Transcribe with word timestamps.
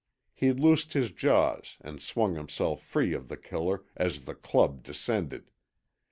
He 0.33 0.51
loosed 0.51 0.93
his 0.93 1.11
jaws 1.11 1.77
and 1.79 2.01
swung 2.01 2.33
himself 2.33 2.81
free 2.81 3.13
of 3.13 3.27
The 3.27 3.37
Killer 3.37 3.83
as 3.95 4.25
the 4.25 4.33
club 4.33 4.81
descended. 4.81 5.51